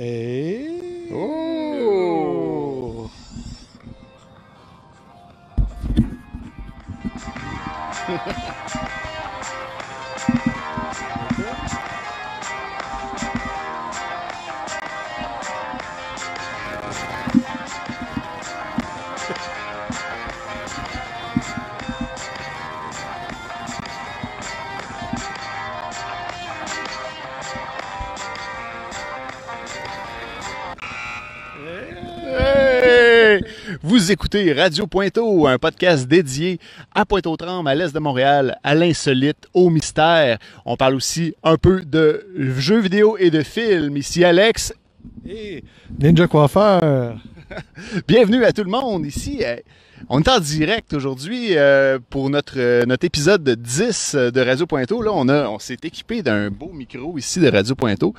[0.00, 1.08] Et.
[1.12, 3.10] Oh!
[34.08, 36.58] Vous écoutez Radio Pointeau, un podcast dédié
[36.94, 40.38] à Pointe-aux-Trembles, à l'est de Montréal, à l'insolite, au mystère.
[40.64, 42.26] On parle aussi un peu de
[42.56, 43.98] jeux vidéo et de films.
[43.98, 44.72] Ici Alex.
[45.28, 45.62] Et
[45.98, 47.18] Ninja Coiffeur.
[48.08, 49.42] Bienvenue à tout le monde ici.
[50.10, 54.40] Euh, On est en direct aujourd'hui euh, pour notre, euh, notre épisode de 10 de
[54.40, 55.02] Radio Pointeau.
[55.02, 58.14] Là, on, a, on s'est équipé d'un beau micro ici de Radio Pointeau.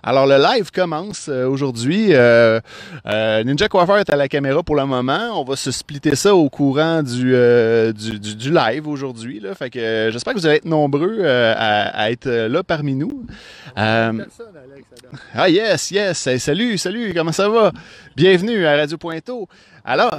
[0.00, 2.14] Alors, le live commence euh, aujourd'hui.
[2.14, 2.60] Euh,
[3.06, 5.40] euh, Ninja Coiffeur est à la caméra pour le moment.
[5.40, 9.40] On va se splitter ça au courant du, euh, du, du- du live aujourd'hui.
[9.40, 9.56] là.
[9.56, 12.94] Fait que euh, j'espère que vous allez être nombreux euh, à, à être là parmi
[12.94, 13.26] nous.
[13.76, 15.20] Euh, Personne, Alex, alors.
[15.34, 16.26] ah yes, yes.
[16.28, 17.72] Hey, salut, salut, comment ça va?
[18.14, 19.48] Bienvenue à Radio Pointeau.
[19.84, 20.12] Alors,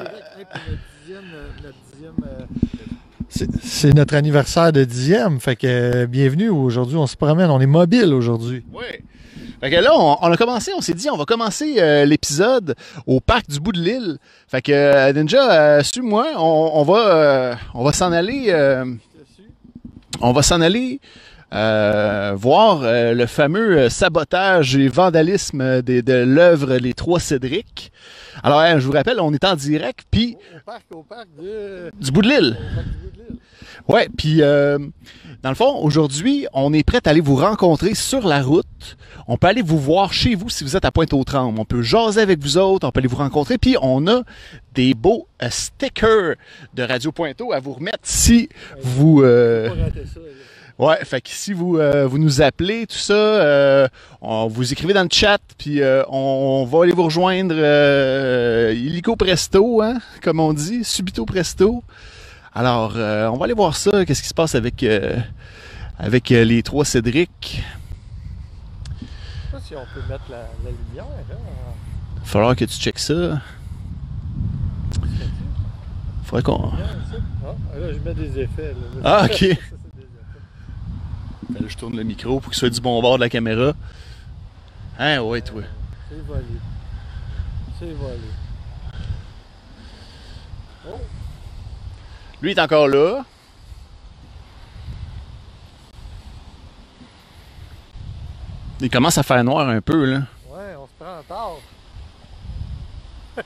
[1.09, 6.49] dixième, euh, notre dixième, euh, C'est notre anniversaire de dixième, fait que euh, bienvenue.
[6.49, 8.63] Aujourd'hui, on se promène, on est mobile aujourd'hui.
[8.71, 8.83] Oui.
[9.59, 12.75] Fait que là, on, on a commencé, on s'est dit, on va commencer euh, l'épisode
[13.07, 14.17] au parc du bout de l'île.
[14.47, 18.85] Fait que euh, Ninja, euh, suis-moi, on, on va, euh, on va s'en aller, euh,
[20.21, 20.99] on va s'en aller
[21.55, 27.91] euh, voir euh, le fameux sabotage et vandalisme des- de, l'œuvre Les Trois Cédric.
[28.43, 31.91] Alors, hein, je vous rappelle, on est en direct, puis Au parc, au parc de.
[31.99, 32.57] du bout de l'île.
[32.59, 33.39] au parc du bout de l'île.
[33.87, 34.77] Ouais, puis euh,
[35.41, 38.97] dans le fond, aujourd'hui, on est prêt à aller vous rencontrer sur la route.
[39.27, 41.59] On peut aller vous voir chez vous si vous êtes à Pointe-aux-Trembles.
[41.59, 43.57] On peut jaser avec vous autres, on peut aller vous rencontrer.
[43.57, 44.21] Puis on a
[44.73, 46.35] des beaux euh, stickers
[46.73, 48.49] de Radio Pointeau à vous remettre si
[48.81, 49.21] vous...
[49.23, 50.19] euh, Faut pas rater ça.
[50.79, 53.87] Ouais, fait que si vous, euh, vous nous appelez, tout ça, euh,
[54.21, 58.73] on, vous écrivez dans le chat, puis euh, on, on va aller vous rejoindre euh,
[58.73, 61.83] illico presto, hein, comme on dit, subito presto.
[62.53, 64.85] Alors, on va aller voir ça, qu'est-ce qui se passe avec,
[65.97, 67.61] avec les trois Cédric.
[69.01, 69.07] Je sais
[69.51, 71.05] pas si on peut mettre la, la lumière.
[71.29, 71.35] Hein.
[72.15, 73.41] Il va falloir que tu checkes ça.
[76.23, 76.71] Faudrait qu'on...
[76.71, 78.73] Ah, là, je mets des effets.
[78.73, 79.01] là.
[79.03, 79.29] Ah, ok.
[79.39, 80.39] Ça, c'est des effets.
[81.53, 83.73] Là, je tourne le micro pour qu'il soit du bon bord de la caméra.
[84.99, 85.61] Hein, ouais, toi.
[86.09, 86.43] C'est volé.
[87.79, 88.19] C'est volé.
[90.87, 90.97] Oh,
[92.41, 93.23] Lui est encore là.
[98.81, 100.17] Il commence à faire noir un peu, là.
[100.49, 101.57] ouais, on se prend en tard.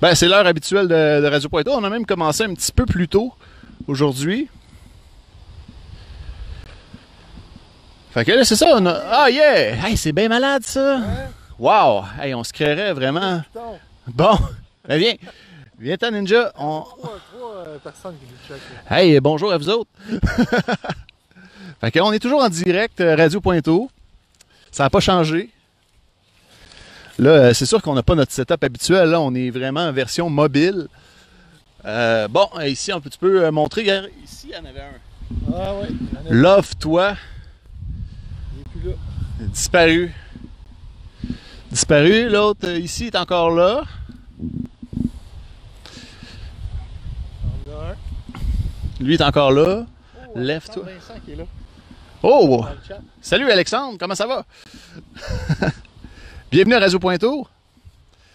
[0.00, 1.72] Ben, c'est l'heure habituelle de, de Radio Pointeau.
[1.74, 3.32] On a même commencé un petit peu plus tôt
[3.86, 4.48] aujourd'hui.
[8.12, 8.66] Fait que là, c'est ça.
[8.76, 8.92] On a...
[9.10, 9.86] Ah, yeah!
[9.86, 10.96] Hey, c'est bien malade, ça!
[10.98, 11.30] Hein?
[11.58, 12.04] Wow!
[12.20, 13.42] Hey, on se créerait vraiment.
[14.06, 14.38] Bon,
[14.88, 15.14] ben viens.
[15.78, 16.52] Viens, ta ninja.
[16.58, 16.82] On...
[16.82, 18.90] trois, trois euh, personnes qui nous checkent.
[18.90, 18.98] là.
[19.00, 19.90] Hey, bonjour à vous autres.
[21.80, 23.90] fait que on est toujours en direct, euh, Radio Pointeau.
[24.70, 25.50] Ça n'a pas changé.
[27.18, 29.10] Là, euh, c'est sûr qu'on n'a pas notre setup habituel.
[29.10, 30.88] Là, on est vraiment en version mobile.
[31.84, 33.82] Euh, bon, ici, on peut, tu peux montrer.
[34.24, 35.54] Ici, il y en avait un.
[35.54, 37.16] Ah a- Love-toi,
[38.54, 38.96] il est plus là.
[39.48, 40.12] Disparu.
[41.70, 42.28] Disparu.
[42.28, 43.84] L'autre, euh, ici, est encore là.
[49.00, 49.84] Lui est encore là.
[50.16, 50.84] Oh, Lève-toi.
[52.22, 52.64] Oh!
[53.20, 54.44] Salut Alexandre, comment ça va?
[56.52, 57.48] Bienvenue à Radio Pointeau.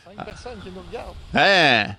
[0.04, 1.16] Cinq personnes qui nous regardent.
[1.34, 1.96] Hein?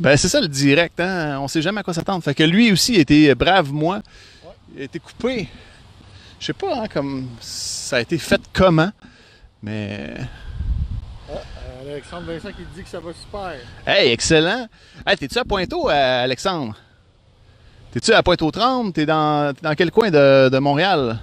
[0.00, 1.38] Ben, c'est ça le direct, hein?
[1.40, 2.24] On sait jamais à quoi s'attendre.
[2.24, 3.96] Fait que lui aussi été brave, moi.
[3.96, 4.50] Ouais.
[4.74, 5.48] Il a été coupé.
[6.40, 8.90] Je sais pas, hein, comme ça a été fait comment.
[9.62, 10.14] Mais.
[11.30, 13.54] Ah, euh, Alexandre Vincent qui dit que ça va super.
[13.86, 14.68] Hey, excellent!
[15.06, 16.76] Hey, t'es-tu à Pointeau, euh, Alexandre?
[17.92, 18.92] T'es-tu à Pointe-aux-Trembles?
[18.92, 21.18] T'es dans, t'es dans quel coin de, de Montréal?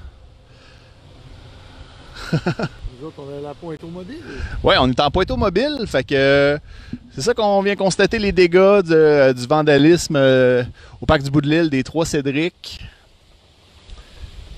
[2.34, 4.24] Nous autres, on a la pointe au mobile.
[4.64, 6.58] Ouais, on est en Pointeau mobile, fait que euh,
[7.14, 10.64] c'est ça qu'on vient constater les dégâts du, du vandalisme euh,
[11.02, 12.82] au parc du bout de l'île des Trois Cédric.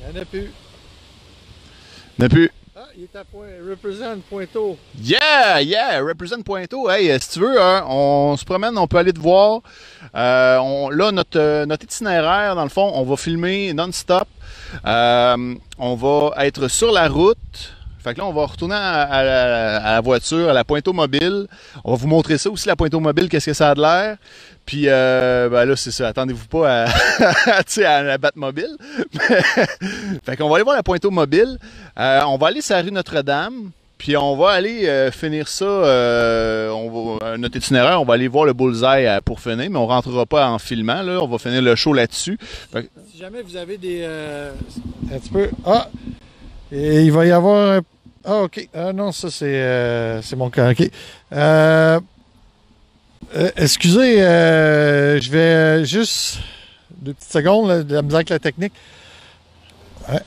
[0.07, 0.51] Il n'y en a plus.
[2.18, 2.50] N'a plus.
[2.75, 3.48] Ah, il est à point.
[3.68, 4.77] Represent Pointeau.
[5.01, 6.89] Yeah, yeah, represent Pointeau.
[6.89, 9.62] Hey, euh, si tu veux, hein, on se promène, on peut aller te voir.
[10.15, 14.27] Euh, on, là, notre, euh, notre itinéraire, dans le fond, on va filmer non-stop.
[14.86, 17.74] Euh, on va être sur la route.
[18.07, 21.48] Fait que là, on va retourner à, la- voiture, à la pointe mobile.
[21.83, 24.15] On va vous montrer ça aussi, la pointe mobile, qu'est-ce que ça a de l'air.
[24.65, 26.07] Puis euh, ben là, c'est ça.
[26.07, 26.88] Attendez-vous pas à,
[27.86, 28.77] à la Batmobile.
[30.24, 31.57] fait qu'on va aller voir la pointe mobile.
[32.00, 33.71] Euh, on va aller sur la rue Notre-Dame.
[33.98, 38.13] Puis on va aller euh, finir ça, euh, on va, euh, notre itinéraire, on va
[38.13, 41.39] aller voir le bullseye pour finir, mais on rentrera pas en filmant, là, on va
[41.39, 42.38] finir le show là-dessus.
[43.12, 44.06] Si jamais vous avez des.
[44.06, 45.50] un petit peu.
[45.65, 45.89] Ah!
[46.71, 47.81] Et il va y avoir.
[48.30, 48.68] Ah, ok.
[48.74, 50.72] Ah, non, ça, c'est euh, mon cas.
[50.72, 50.90] Ok.
[51.32, 52.00] Euh,
[53.36, 56.40] euh, excusez, je vais juste.
[56.92, 58.74] Deux petites secondes, là, la misère avec la technique.
[60.10, 60.20] Ouais.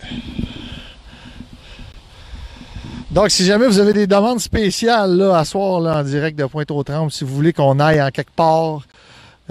[3.10, 6.46] Donc, si jamais vous avez des demandes spéciales là, à soir là, en direct de
[6.46, 8.82] Pointe-aux-Trembles, si vous voulez qu'on aille en quelque part,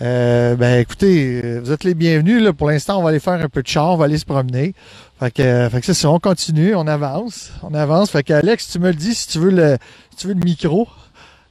[0.02, 2.42] euh, ben écoutez, euh, vous êtes les bienvenus.
[2.42, 2.54] Là.
[2.54, 4.74] Pour l'instant, on va aller faire un peu de char, on va aller se promener.
[5.20, 8.10] Fait que, euh, fait que c'est ça, on continue, on avance, on avance.
[8.12, 9.78] Fait que Alex, tu me le dis si tu veux le,
[10.12, 10.88] si tu veux le micro,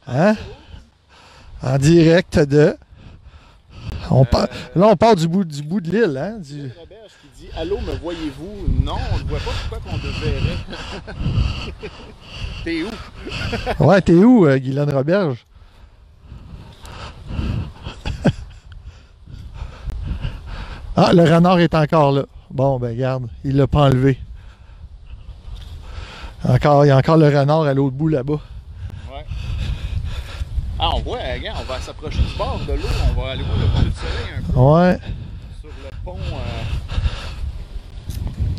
[0.06, 0.34] hein,
[1.62, 2.76] en direct de.
[4.10, 6.38] On part, là, on part du bout du bout de l'île, hein.
[6.38, 6.70] du-
[7.36, 8.82] qui dit Allô, me voyez-vous?
[8.82, 10.56] Non, on ne voit pas pourquoi qu'on te verrait.
[12.64, 13.84] T'es où?
[13.84, 15.44] Ouais, t'es où, euh, Guylaine Roberge?
[21.06, 22.22] Ah, le renard est encore là.
[22.50, 24.18] Bon, ben, regarde, il l'a pas enlevé.
[26.48, 28.40] Encore, il y a encore le renard à l'autre bout là-bas.
[30.80, 33.58] Ah, on voit, regarde, on va s'approcher du bord de l'eau, on va aller voir
[33.58, 34.98] le coucher de soleil un peu Ouais.
[35.60, 36.16] sur le pont.
[36.16, 36.64] euh.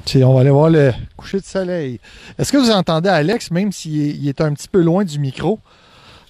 [0.06, 2.02] Tu sais, on va aller voir le coucher de soleil.
[2.38, 5.18] Est-ce que vous entendez Alex, même s'il est, il est un petit peu loin du
[5.18, 5.60] micro,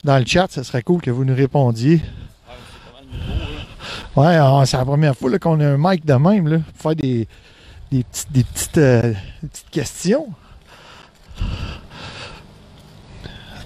[0.03, 2.01] dans le chat, ce serait cool que vous nous répondiez.
[2.47, 3.05] Ah, c'est pas mal
[3.39, 3.58] nouveau.
[4.19, 6.95] Ouais, ah, c'est la première fois qu'on a un mic de même, là, pour faire
[6.95, 7.25] des,
[7.89, 10.27] des, petites, des, petites, euh, petites questions.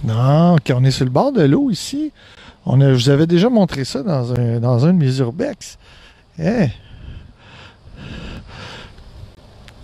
[0.03, 2.11] Non, OK, on est sur le bord de l'eau ici.
[2.67, 5.79] On a, je vous avais déjà montré ça dans un, dans un de mes urbex.
[6.38, 6.71] Hey.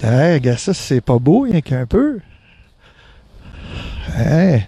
[0.04, 2.20] Hey, gars, ça, c'est pas beau, rien qu'un peu.
[4.16, 4.68] Hey.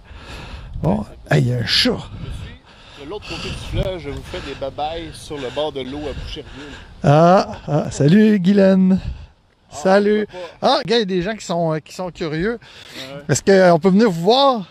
[0.82, 2.10] Bon, il y a un chat.
[3.12, 6.14] L'autre côté du fleuve, je vous fais des babayes sur le bord de l'eau à
[6.14, 6.72] Boucherville.
[7.04, 9.02] Ah, ah, salut, Guylaine.
[9.70, 10.26] Salut.
[10.62, 12.54] Ah, Ah, gars, il y a des gens qui sont, euh, qui sont curieux.
[12.96, 13.24] Ouais.
[13.28, 14.66] Est-ce qu'on peut venir vous voir?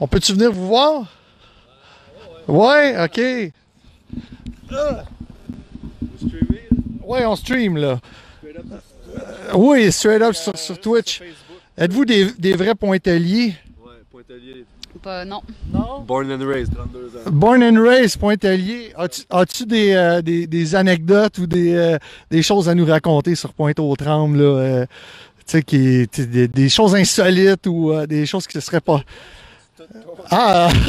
[0.00, 1.04] On peut-tu venir vous voir?
[2.48, 3.52] Ouais, ok.
[4.70, 6.78] Vous streamez, là?
[7.04, 8.00] Ouais, on stream là.
[8.38, 8.64] Straight up,
[9.18, 11.18] Euh, oui, straight up sur, sur Twitch.
[11.18, 11.26] Sur.
[11.76, 13.54] Êtes-vous des, des vrais pointeliers?
[13.84, 14.64] Ouais, Pointelier.
[15.02, 15.40] Pas, non.
[15.72, 16.00] Non?
[16.06, 17.30] Born and raised, 32 ans.
[17.30, 18.92] Born and raised, pointelier.
[18.96, 21.96] As-tu as-tu des, euh, des, des anecdotes ou des, euh,
[22.30, 24.44] des choses à nous raconter sur Pointe-aux-Trembles, là?
[24.44, 24.86] euh,
[25.38, 28.60] tu sais, qui, tu sais, des, des choses insolites ou euh, des choses qui ne
[28.60, 29.00] seraient pas.
[30.30, 30.68] Ah!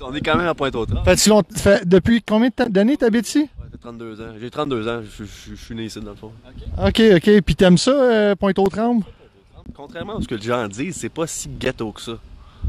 [0.00, 1.04] On est quand même à Pointe-aux-Trembles.
[1.04, 3.38] Fait-tu long- fait- depuis combien de temps- d'années t'habites ici?
[3.40, 4.32] Ouais, t'as 32 ans.
[4.40, 6.32] J'ai 32 ans, je, suis né ici dans le fond.
[6.84, 7.40] Ok, ok.
[7.42, 9.04] Puis t'aimes ça, euh, Pointe-aux-Trembles?
[9.74, 12.12] Contrairement à ce que les gens disent, c'est pas si ghetto que ça.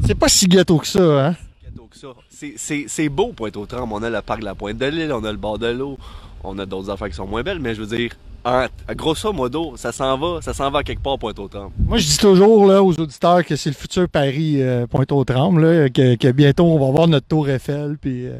[0.04, 1.36] C'est pas si ghetto que ça, hein?
[1.64, 2.08] Ghetto que ça.
[2.28, 3.92] C'est- beau Pointe-aux-Trembles.
[3.92, 5.98] On a le parc de la Pointe de l'île, on a le bord de l'eau,
[6.42, 8.12] on a d'autres affaires qui sont moins belles, mais je veux dire,
[8.44, 11.72] en, grosso modo, ça s'en va, ça s'en va quelque part Pointe-aux-Trembles.
[11.78, 15.88] Moi, je dis toujours là, aux auditeurs que c'est le futur Paris euh, Pointe-aux-Trembles, là,
[15.88, 17.96] que, que bientôt on va voir notre tour Eiffel.
[18.00, 18.38] Puis, euh,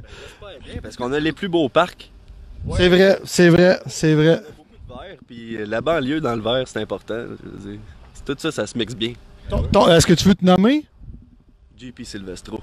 [0.65, 2.11] bien, parce qu'on a les plus beaux parcs.
[2.77, 4.41] C'est vrai, c'est vrai, c'est vrai.
[4.41, 7.15] On a beaucoup de verre, puis la banlieue dans le verre, c'est important.
[7.15, 7.81] Je veux dire.
[8.27, 9.13] Tout ça, ça se mixe bien.
[9.51, 10.85] Est-ce que tu veux te nommer?
[11.79, 12.61] JP Silvestro.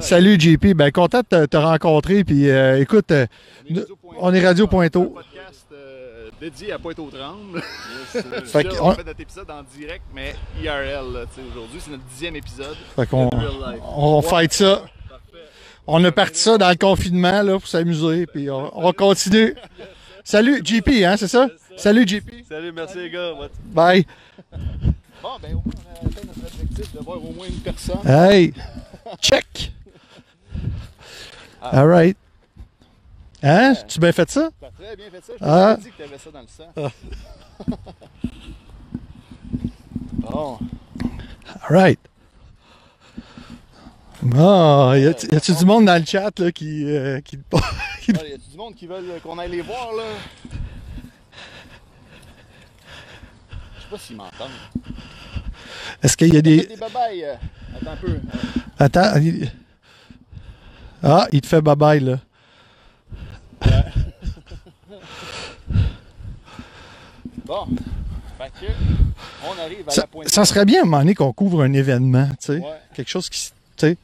[0.00, 2.24] Salut JP, ben content de te, te rencontrer.
[2.24, 3.26] Puis euh, écoute, euh,
[3.70, 4.18] On est Radio Pointeau.
[4.20, 5.04] on est Radio Un Pointeau.
[5.04, 7.62] podcast euh, dédié à Pointe-aux-Trembles.
[8.44, 11.12] Fait Là, que on on- fait notre épisode en direct, mais IRL.
[11.12, 12.76] là, tu sais, Aujourd'hui, c'est notre dixième épisode.
[12.96, 13.30] fait qu'on
[13.96, 14.82] on fight ça.
[15.86, 18.26] On a parti ça dans le confinement là, pour s'amuser.
[18.26, 19.54] Puis on, on continue.
[20.24, 21.48] Salut JP, hein, c'est ça?
[21.76, 22.44] Salut JP.
[22.48, 23.32] Salut, merci les gars.
[23.66, 24.04] Bye.
[25.22, 25.72] Bon, ben au moins,
[26.02, 27.98] on a atteint notre objectif de voir au moins une personne.
[28.06, 28.52] Hey,
[29.20, 29.72] check.
[31.60, 32.16] All right.
[33.42, 33.74] Hein?
[33.88, 34.48] Tu bien fait ça?
[34.60, 35.32] T'as très bien fait ça.
[35.38, 35.76] Je Ah.
[35.80, 36.72] dit que t'avais ça dans le sang.
[40.12, 40.58] bon.
[41.68, 42.00] All right.
[44.22, 47.58] Bon, y a-tu y a-tu du monde dans le chat là, qui, euh, qui, Ah,
[48.08, 50.02] y a-tu du monde qui veulent qu'on aille les voir, là?
[53.77, 54.50] Je sais pas s'ils m'entendent.
[56.02, 56.76] Est-ce qu'il y a Des, des.
[56.76, 57.24] babayes.
[57.24, 57.34] euh,
[57.76, 58.08] Attends un peu.
[58.10, 58.18] Euh,
[58.78, 59.16] Attends.
[59.20, 59.50] il-
[61.02, 62.18] Ah, il te fait bye-bye là.
[67.44, 67.66] Bon.
[68.36, 68.72] Fait que.
[69.46, 70.28] On arrive à Ça, la pointe.
[70.28, 72.58] ça serait bien à un moment donné qu'on couvre un événement, tu sais.
[72.58, 72.64] Ouais.
[72.94, 73.96] Quelque chose qui, qui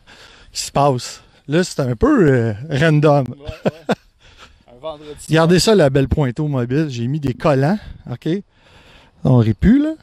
[0.62, 1.20] se passe.
[1.46, 3.26] Là, c'est un peu euh, random.
[3.28, 3.94] Ouais, ouais.
[4.74, 5.14] Un vendredi.
[5.28, 6.86] Regardez ça, la belle pointeau mobile.
[6.88, 7.78] J'ai mis des collants,
[8.10, 8.28] OK?
[9.24, 9.94] On aurait pu, là.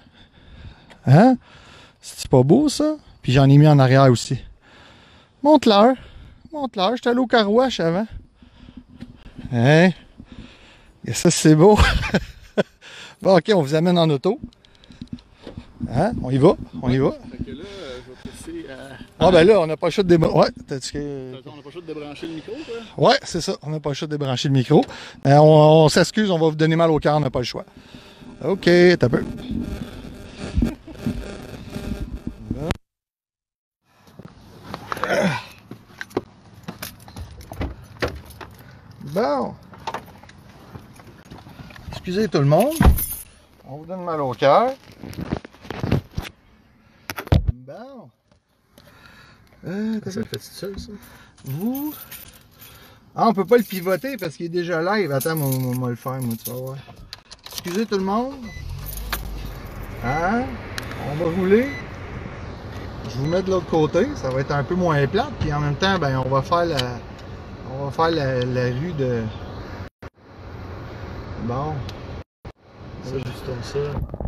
[1.05, 1.37] Hein?
[2.01, 2.95] C'est pas beau, ça?
[3.21, 4.39] Puis j'en ai mis en arrière aussi.
[5.43, 5.93] Monte-leur.
[6.51, 6.95] Monte-leur.
[6.95, 8.07] J'étais allé au carouage avant.
[9.53, 9.89] Hein?
[11.05, 11.77] Et ça, c'est beau.
[13.21, 14.39] bon, OK, on vous amène en auto.
[15.91, 16.13] Hein?
[16.23, 16.55] On y va?
[16.81, 17.11] On y va?
[17.11, 18.97] Fait que là, euh, je vais passer à.
[19.19, 20.37] Ah, ben là, on n'a pas le choix de débrancher.
[20.37, 22.53] Ouais, t'as-tu que- On n'a pas le choix de débrancher le micro,
[22.95, 23.09] quoi.
[23.09, 23.53] Ouais, c'est ça.
[23.61, 24.83] On n'a pas le choix de débrancher le micro.
[25.25, 27.45] Euh, on on s'excuse, on va vous donner mal au cœur, on n'a pas le
[27.45, 27.65] choix.
[28.43, 28.69] OK,
[28.99, 29.23] t'as peu.
[39.13, 39.53] Bon.
[41.91, 42.75] Excusez tout le monde.
[43.67, 44.73] On vous donne mal au cœur.
[47.53, 48.09] Bon.
[49.67, 50.91] Euh, Ça fait tout seul, ça?
[51.45, 51.93] vous?
[53.15, 55.11] Ah, on peut pas le pivoter parce qu'il est déjà live.
[55.11, 56.77] Attends, on va le faire, moi, tu vas voir.
[57.63, 58.33] Excusez tout le monde.
[60.03, 60.45] Hein?
[61.11, 61.67] On va rouler.
[63.07, 64.07] Je vous mets de l'autre côté.
[64.15, 65.29] Ça va être un peu moins plate.
[65.39, 66.97] Puis en même temps, ben, on va faire la.
[67.71, 69.21] On va faire la, la rue de.
[71.43, 71.75] Bon.
[73.03, 74.20] Ça, juste comme ça.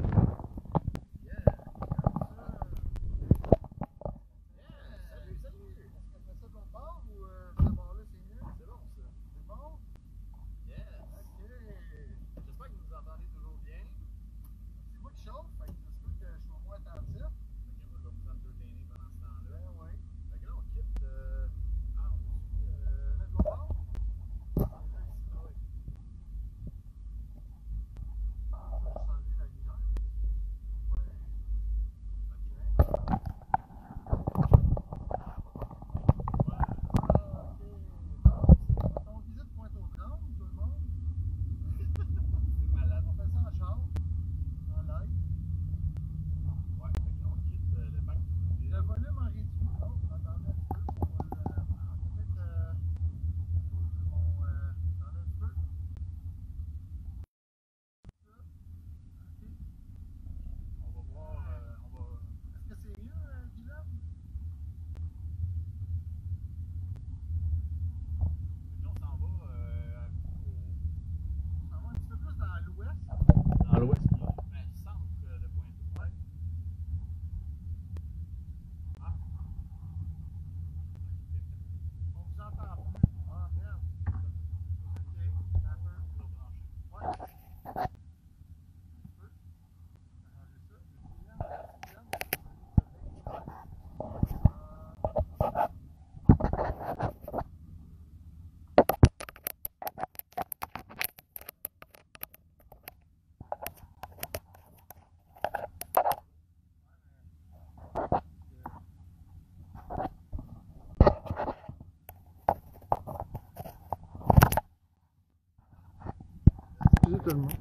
[117.25, 117.53] Monde.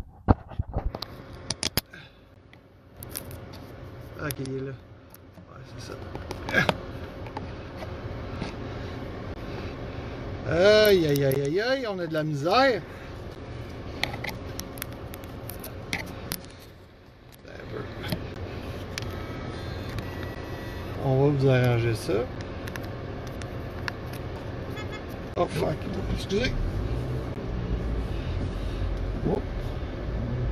[4.21, 4.73] Ok, il est là.
[4.73, 5.95] Ouais, c'est ça.
[10.51, 12.83] Aïe, aïe, aïe, aïe, aïe, on a de la misère.
[21.05, 22.13] On va vous arranger ça.
[25.37, 25.77] Oh fuck,
[26.15, 26.53] excusez.
[29.29, 29.41] Oh.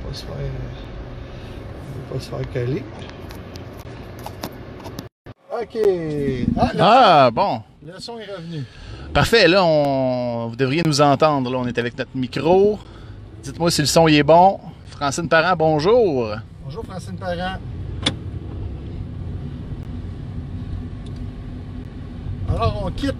[0.11, 0.35] pas se faire.
[2.09, 2.83] On va pas se faire caler.
[5.53, 5.77] Ok.
[6.57, 7.61] Ah, Ah, bon.
[7.85, 8.63] le son est revenu.
[9.13, 10.47] Parfait, là, on...
[10.49, 11.49] vous devriez nous entendre.
[11.51, 12.79] Là, on est avec notre micro.
[13.43, 14.59] Dites-moi si le son y est bon.
[14.89, 16.35] Francine Parent, bonjour.
[16.63, 17.57] Bonjour Francine Parent.
[22.49, 23.15] Alors on quitte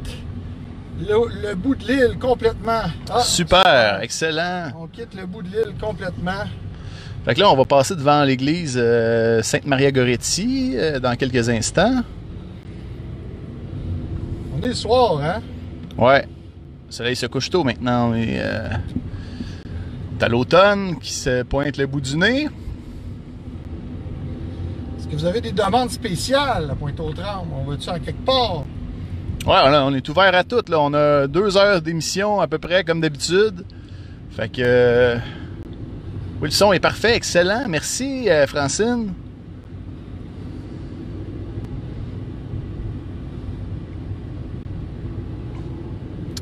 [1.00, 2.84] le, le bout de l'île complètement.
[3.10, 4.72] Ah, Super, excellent.
[4.78, 6.44] On quitte le bout de l'île complètement.
[7.24, 12.02] Fait que là, on va passer devant l'église euh, Sainte-Maria-Goretti euh, dans quelques instants.
[14.58, 15.42] On est le soir, hein?
[15.98, 16.26] Ouais.
[16.88, 18.16] Le soleil se couche tôt maintenant.
[18.16, 18.70] Est euh,
[20.20, 22.48] à l'automne qui se pointe le bout du nez.
[24.98, 27.52] Est-ce que vous avez des demandes spéciales à Pointe-aux-Trembles?
[27.54, 28.66] On va-tu en quelque part?
[29.46, 30.64] Ouais, là, on est ouvert à tout.
[30.68, 30.80] Là.
[30.80, 33.64] On a deux heures d'émission à peu près comme d'habitude.
[34.32, 35.18] Fait que.
[36.42, 37.66] Oui, le son est parfait, excellent.
[37.70, 39.14] Merci, euh, Francine.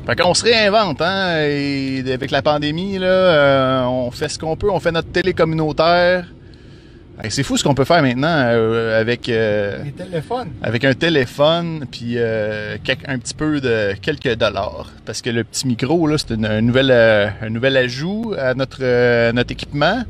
[0.06, 1.42] Fait qu'on se réinvente, hein?
[1.42, 5.34] Et avec la pandémie, là, euh, on fait ce qu'on peut, on fait notre télé
[5.34, 6.24] communautaire.
[7.22, 10.48] Hey, c'est fou ce qu'on peut faire maintenant euh, avec, euh, Les téléphones.
[10.62, 14.90] avec un téléphone, puis euh, un petit peu de quelques dollars.
[15.04, 19.32] Parce que le petit micro, là, c'est une- un, nouvel, un nouvel ajout à notre,
[19.32, 20.02] notre équipement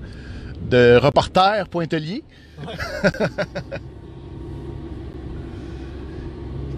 [0.70, 2.22] de reporter pointelier.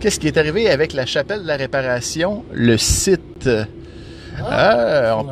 [0.01, 3.49] Qu'est-ce qui est arrivé avec la chapelle de la réparation, le site?
[4.41, 5.27] Ah, on,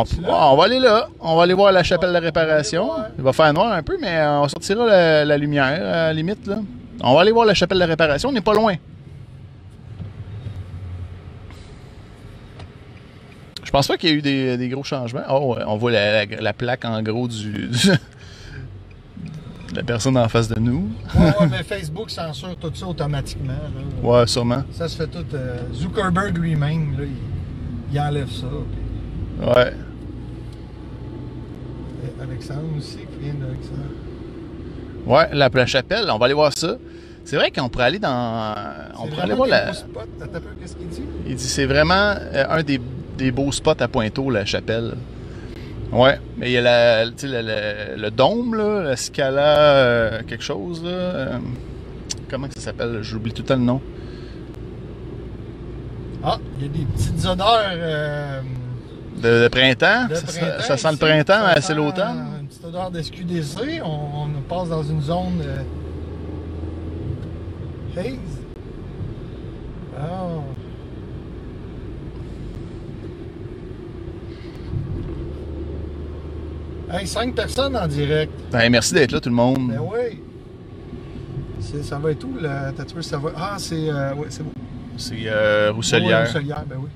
[0.00, 1.08] on- on va aller là.
[1.20, 2.90] On va aller voir la chapelle de la réparation.
[3.18, 6.46] Il va faire noir un peu, mais on sortira la, la lumière à la limite.
[6.46, 6.58] Là.
[7.02, 8.28] On va aller voir la chapelle de la réparation.
[8.28, 8.74] On n'est pas loin.
[13.64, 15.22] Je pense pas qu'il y ait eu des, des gros changements.
[15.30, 17.70] Oh, ouais, on voit la, la- la plaque en gros du,
[19.74, 20.90] la personne en face de nous.
[21.14, 23.52] Ouais, ouais, mais Facebook censure tout ça automatiquement.
[23.52, 24.08] là.
[24.08, 24.64] Ouais, sûrement.
[24.72, 25.24] Ça se fait tout.
[25.34, 27.10] euh, Zuckerberg lui-même, là, il,
[27.92, 28.46] il enlève ça.
[28.46, 29.72] puis- Ouais.
[32.04, 33.82] et Alexandre aussi, qui vient d'Alexandre.
[35.06, 36.76] Ouais, la, la chapelle, on va aller voir ça.
[37.24, 38.54] C'est vrai qu'on pourrait aller dans.
[39.00, 39.72] On pourrait aller voir la.
[39.72, 40.00] spots.
[40.60, 41.02] Qu'est-ce qu'il dit?
[41.26, 42.80] Il dit c'est vraiment euh, un des,
[43.16, 44.94] des beaux spots à Pointeau, la chapelle.
[45.92, 50.82] Ouais, mais il y a la, sais, le, dôme, là, la Scala, euh, quelque chose,
[50.82, 50.88] là.
[50.90, 51.38] euh,
[52.30, 53.00] comment ça s'appelle?
[53.02, 53.80] J'oublie tout le temps le nom.
[56.24, 57.48] Ah, il y a des petites odeurs.
[57.74, 58.40] euh,
[59.16, 60.06] De, de printemps?
[60.08, 62.24] de ça, ça- printemps ça sent le printemps, mais sent c'est l'automne?
[62.40, 63.82] Une petite odeur d'SQDC.
[63.84, 63.88] On,
[64.24, 65.40] on passe dans une zone.
[65.42, 65.62] euh,
[68.00, 68.16] haze.
[69.98, 70.08] Ah.
[76.90, 78.32] Hey, cinq personnes en direct.
[78.50, 79.68] Ben, merci d'être là, tout le monde.
[79.72, 80.20] Ben oui.
[81.82, 82.70] Ça va être où, là?
[82.76, 83.30] T'as ça va...
[83.34, 83.88] Ah, c'est...
[83.88, 84.50] Euh, ouais, c'est bon.
[85.02, 86.26] C'est euh, Rousselière.
[86.26, 86.88] Rousselière, ben oui.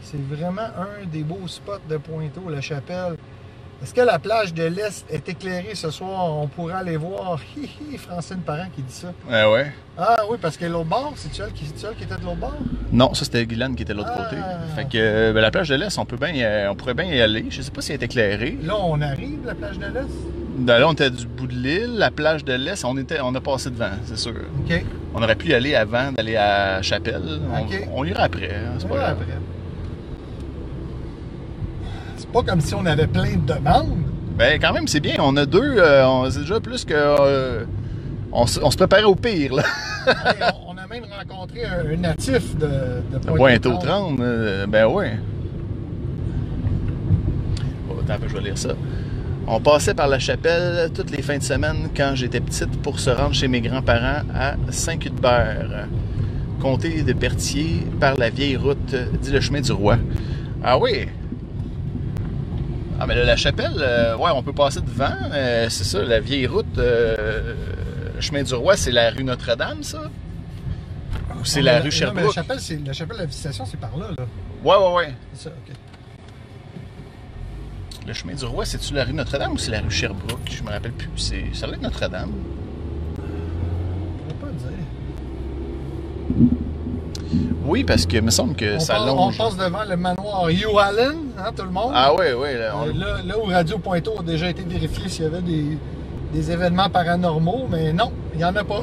[0.00, 3.16] C'est vraiment un des beaux spots de Pointeau, la chapelle.
[3.82, 6.32] Est-ce que la plage de l'Est est éclairée ce soir?
[6.32, 7.38] On pourra aller voir.
[7.56, 9.12] Hi, hi, Francine Parent qui dit ça.
[9.28, 9.72] Ouais, ouais.
[9.98, 12.54] Ah oui, parce que l'autre bord, c'est-tu elle qui, était de l'autre bord?
[12.92, 14.24] Non, ça c'était Guylaine qui était de l'autre Ah.
[14.24, 14.36] côté.
[14.76, 17.04] Fait que euh, ben, la plage de l'Est, on peut bien, y- on pourrait bien
[17.06, 17.44] y aller.
[17.50, 18.56] Je sais pas si elle est éclairée.
[18.62, 20.08] Là, on arrive, la plage de l'Est?
[20.56, 23.34] Ben là, on était du bout de l'île, la plage de l'Est, on était, on
[23.34, 24.34] a passé devant, c'est sûr.
[25.14, 27.40] On aurait pu y aller avant d'aller à Chapelle.
[27.52, 29.16] On, on ira après, hein, c'est pas grave.
[32.16, 33.98] C'est pas comme si on avait plein de demandes.
[34.38, 35.14] Ben quand même, c'est bien.
[35.18, 36.94] On a deux, euh, on- c'est déjà plus que.
[36.94, 37.64] euh,
[38.32, 39.62] on, se- on se préparait au pire, là.
[40.66, 44.16] On, on a même rencontré un, un natif de, de Pointe au Pointe-aux-Trembles.
[44.16, 45.12] 30, euh, ben ouais.
[47.88, 48.70] Bon, attends, je vais lire ça.
[49.46, 53.10] On passait par la chapelle toutes les fins de semaine quand j'étais petite pour se
[53.10, 55.86] rendre chez mes grands-parents à Saint-Cuthbert.
[56.60, 59.98] Comté de Berthier par la vieille route, dit le chemin du roi.
[60.62, 61.06] Ah oui!
[62.98, 65.10] Ah, mais là, la chapelle, euh, ouais, on peut passer devant.
[65.32, 67.54] euh, c'est ça, la vieille route, euh,
[68.14, 70.04] le chemin du roi, c'est la rue Notre-Dame, ça?
[71.38, 72.24] Ou c'est la rue non, mais Sherbrooke?
[72.24, 74.24] la chapelle, la chapelle de la visitation, c'est par là, là.
[74.64, 75.14] Ouais, ouais, ouais.
[75.34, 75.74] C'est ça, OK.
[78.06, 80.40] Le chemin du roi, c'est-tu la rue Notre-Dame ou c'est la rue Sherbrooke?
[80.50, 81.08] Je me rappelle plus.
[81.16, 81.44] C'est...
[81.54, 82.30] Ça doit être Notre-Dame.
[83.16, 86.48] Je pourrais pas dire.
[87.64, 89.38] Oui, parce que il me semble que On, ça passe, on longe.
[89.38, 91.92] passe devant le manoir Hugh Allen, hein, tout le monde?
[91.94, 92.12] Ah.
[92.18, 92.24] Là,
[92.76, 95.78] on- Euh, là, là où Radio Pointeau a déjà été vérifié s'il y avait des,
[96.32, 98.82] des événements paranormaux, mais non, il n'y en a pas.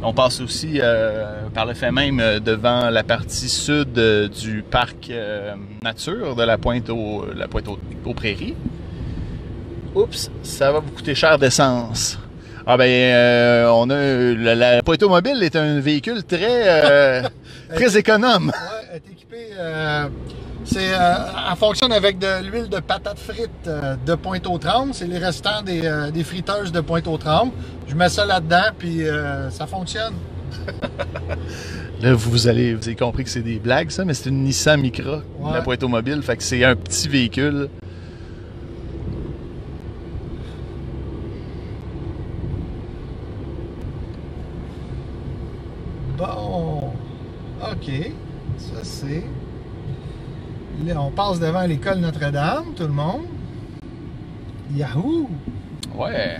[0.00, 4.62] On passe aussi euh, par le fait même euh, devant la partie sud euh, du
[4.62, 8.54] parc euh, nature de la pointe au, la pointe aux, aux prairies.
[9.96, 12.16] Oups, ça va vous coûter cher d'essence.
[12.64, 13.96] Ah ben, euh, on a
[14.34, 17.22] la, la pointe automobile est un véhicule très
[17.74, 18.48] très économe.
[18.48, 19.48] Ouais, elle est équipée.
[20.64, 21.14] C'est, euh,
[21.50, 24.92] elle fonctionne avec de l'huile de patate frite euh, de Pointe-aux-Trembles.
[24.92, 27.52] C'est les restants des, euh, des friteuses de Pointe-aux-Trembles.
[27.86, 30.14] Je mets ça là-dedans, puis euh, ça fonctionne.
[32.02, 34.80] Là, vous allez, vous avez compris que c'est des blagues, ça, mais c'est une Nissan
[34.80, 35.52] Micra, Ouais.
[35.52, 37.68] la pointe automobile, fait que c'est un petit véhicule.
[46.16, 46.92] Bon.
[47.62, 47.90] OK.
[48.58, 49.24] Ça, c'est.
[50.84, 53.22] Là, on passe devant l'école Notre-Dame, tout le monde.
[54.72, 55.28] Yahoo!
[55.94, 56.38] Ouais.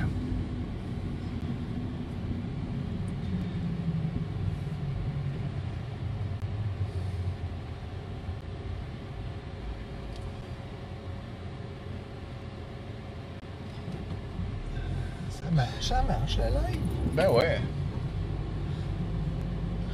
[15.31, 16.81] Ça marche, ça marche, le live.
[17.15, 17.61] Ben ouais.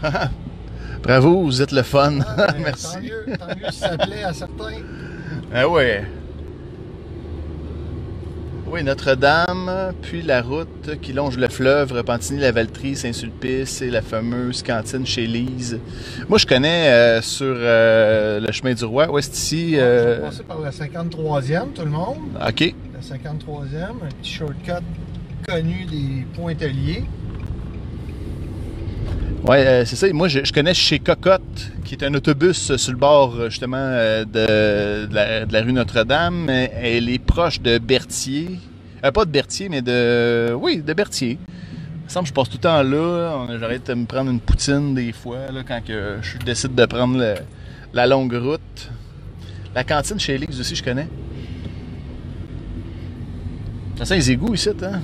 [1.05, 2.21] Bravo, vous êtes le fun.
[2.27, 2.95] Ah, ben, Merci.
[2.95, 4.81] Tant mieux, tant mieux si ça plaît à certains.
[5.55, 6.03] Ah ouais.
[8.67, 15.07] Oui, Notre-Dame, puis la route qui longe le fleuve, Repentigny-la-Valtrie, Saint-Sulpice et la fameuse cantine
[15.07, 15.79] chez Lise.
[16.31, 19.75] Moi, je connais euh, sur euh, le chemin du roi, ouest ici.
[19.77, 22.17] On euh, va passer par la 53e, tout le monde.
[22.35, 22.75] OK.
[22.95, 24.83] La 53e, un petit shortcut
[25.47, 27.05] connu des pointeliers.
[29.45, 30.11] Ouais, euh, c'est ça.
[30.11, 34.25] Moi, je, connais chez Cocotte, qui est un autobus sur le bord, euh, justement, euh,
[34.25, 35.07] de,
[35.53, 36.49] la, rue Notre-Dame.
[36.49, 38.59] Elle est proche de Berthier.
[39.05, 40.55] Euh, pas de Berthier, mais de...
[40.59, 41.39] Oui, de Berthier.
[41.47, 43.59] Il me semble que je passe tout le temps là.
[43.61, 47.23] J'arrête de me prendre une poutine des fois, là, quand que je décide de prendre
[47.93, 48.91] la longue route.
[49.75, 51.09] La cantine chez Elix aussi, je connais.
[54.03, 55.01] Ça les égouts ici, hein?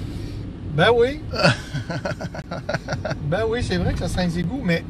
[0.72, 1.20] Ben oui.
[3.24, 4.84] ben oui, c'est vrai que ça sent les égouts, mais.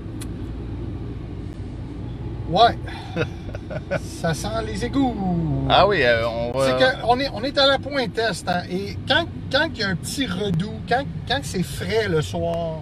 [2.49, 2.77] Ouais.
[4.21, 5.67] ça sent les égouts.
[5.69, 6.67] Ah oui, euh, on va...
[6.67, 9.85] C'est qu'on est, on est à la pointe est, hein, et quand, quand il y
[9.85, 12.81] a un petit redout, quand, quand c'est frais le soir,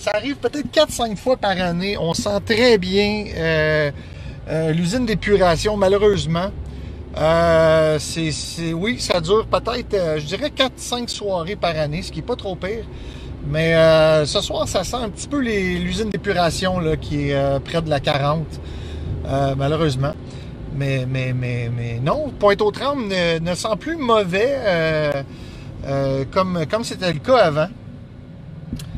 [0.00, 1.98] ça arrive peut-être 4-5 fois par année.
[1.98, 3.90] On sent très bien euh,
[4.48, 6.50] euh, l'usine d'épuration, malheureusement.
[7.16, 12.12] Euh, c'est, c'est- oui, ça dure peut-être, euh, je dirais 4-5 soirées par année, ce
[12.12, 12.84] qui est pas trop pire.
[13.48, 17.34] Mais euh, ce soir, ça sent un petit peu les- l'usine d'épuration là, qui est
[17.34, 18.46] euh, près de la 40,
[19.26, 20.12] euh, malheureusement.
[20.76, 25.22] Mais, mais, mais, mais non, Pointe-aux-Trembles ne, ne sent plus mauvais euh,
[25.86, 27.68] euh, comme comme c'était le cas avant.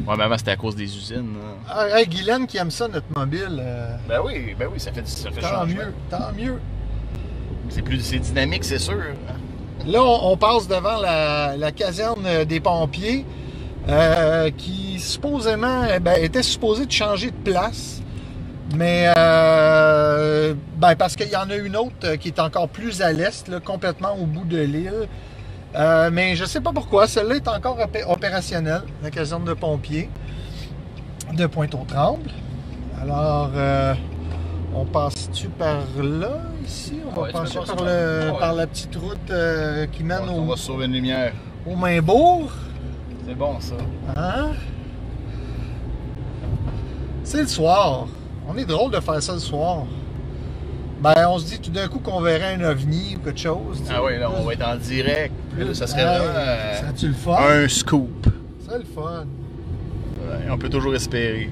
[0.07, 1.35] Ouais, mais avant, c'était à cause des usines.
[1.35, 1.55] là.
[1.71, 5.07] Ah, hey, Guylaine qui aime ça, notre mobile, euh, Ben oui, ben oui, ça fait,
[5.09, 5.75] ça fait tant changement.
[5.81, 6.59] mieux, tant mieux.
[7.69, 9.01] C'est plus dynamique, c'est sûr.
[9.87, 13.25] Là, on, passe devant la, caserne des pompiers
[13.89, 18.01] euh, qui supposément eh ben, était supposée de changer de place.
[18.77, 23.03] Mais euh, ben, parce qu'il y en a une autre euh, qui est encore plus
[23.03, 25.09] à l'est, complètement au bout de l'île.
[25.75, 27.07] Euh, mais je sais pas pourquoi.
[27.07, 30.09] Celle-là est encore opé- opérationnelle, la caserne de pompiers
[31.33, 32.31] de Pointe-aux-Trembles.
[33.01, 33.95] Alors, euh,
[34.75, 36.95] on passe-tu par là, ici?
[37.07, 38.39] On va Ouais, passer par, par- le, ouais.
[38.39, 41.33] par la petite route euh, qui mène on au, va se sauver une lumière.
[41.67, 42.51] au Mainbourg.
[43.27, 43.75] C'est bon, ça.
[44.17, 44.51] Hein?
[47.25, 48.07] C'est le soir.
[48.49, 49.85] On est drôle de faire ça le soir.
[51.01, 53.83] Ben, on se dit tout d'un coup qu'on verrait un ovni ou quelque chose.
[53.91, 55.35] Ah oui, là, on va être en direct.
[55.59, 57.37] Là, ça serait vraiment euh, Ça a-tu le fun?
[57.41, 58.27] un scoop.
[58.69, 59.25] C'est le fun.
[60.25, 61.51] Ouais, on peut toujours espérer.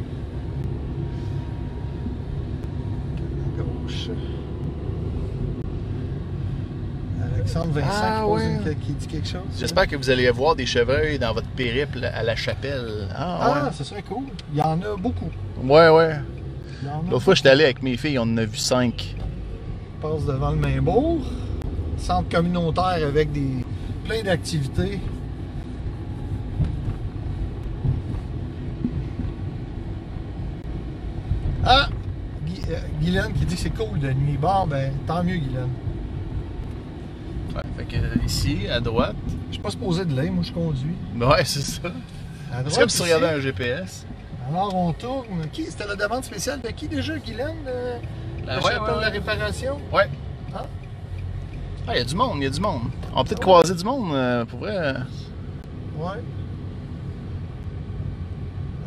[3.58, 4.08] À gauche.
[7.34, 8.52] Alexandre Vincent Ah, qui, pose ouais.
[8.72, 9.40] une- qui dit quelque chose?
[9.58, 13.08] J'espère que vous allez voir des chevreuils dans votre périple à la chapelle.
[13.14, 14.24] Ah, Ah, ce serait cool.
[14.52, 15.30] Il y en a beaucoup.
[15.62, 15.88] ouais.
[15.88, 16.16] Ouais,
[17.10, 19.14] L'autre fois, j'étais allé avec mes filles, on en a vu cinq.
[20.02, 21.18] On passe devant le Mainbourg.
[21.98, 23.64] Centre communautaire avec des
[24.06, 24.98] plein d'activités.
[31.64, 31.88] Ah!
[32.46, 32.78] Guy, euh,
[33.10, 34.36] Guylaine qui dit que c'est cool de nuit.
[34.36, 35.70] Bon, ben, tant mieux, Guylaine.
[37.54, 39.16] Ouais, fait que euh, ici, à droite.
[39.48, 40.94] Je suis pas supposé de l'aimer, moi je conduis.
[41.20, 41.88] Ouais, c'est ça.
[42.68, 44.06] C'est comme si tu regardais un GPS.
[44.48, 45.48] Alors on tourne.
[45.52, 45.64] Qui?
[45.64, 47.56] C'était la demande spéciale de qui déjà, Guylaine?
[47.66, 47.98] euh,
[48.46, 49.78] La, chapelle de la réparation?
[49.92, 50.08] Ouais.
[50.54, 50.62] Ah.
[51.88, 52.82] Ah, il y a du monde, il y a du monde.
[53.12, 54.94] On va peut-être croiser du monde, euh, pour vrai.
[55.98, 56.22] Ouais.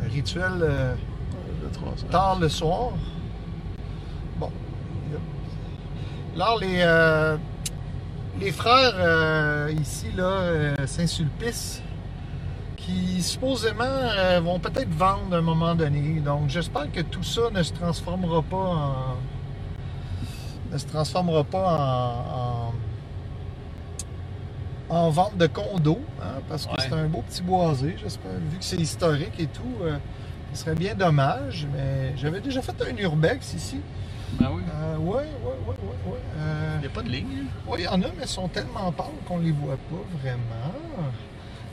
[0.02, 0.94] Un rituel euh,
[2.10, 2.92] tard le soir.
[4.38, 4.50] Bon.
[6.34, 7.36] Alors, les, euh,
[8.40, 11.80] les frères euh, ici, là, euh, Saint-Sulpice,
[12.76, 16.20] qui supposément euh, vont peut-être vendre à un moment donné.
[16.20, 19.16] Donc, j'espère que tout ça ne se transformera pas en.
[20.72, 22.68] ne se transformera pas en.
[22.68, 22.74] en
[24.90, 26.76] en vente de condos, hein, parce que Ouais.
[26.80, 28.32] c'est un beau petit boisé, j'espère.
[28.50, 29.62] Vu que c'est historique et tout,
[30.52, 33.80] ce serait bien dommage, mais j'avais déjà fait un urbex ici.
[34.42, 34.62] Ah oui?
[34.74, 36.18] Euh, ouais, ouais, ouais, ouais, ouais.
[36.38, 37.44] Euh, Il n'y a pas de ligne.
[37.68, 41.12] oui, il y en a, mais elles sont tellement pâles qu'on les voit pas vraiment.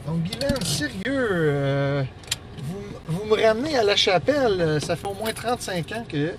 [0.08, 2.04] Donc, Guylaine, sérieux, euh,
[2.63, 6.34] vous, vous me ramenez à la chapelle, euh, ça fait au moins 35 ans que